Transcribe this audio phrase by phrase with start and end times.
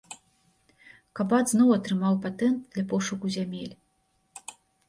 [1.19, 3.75] Кабат зноў атрымаў патэнт для пошуку зямель.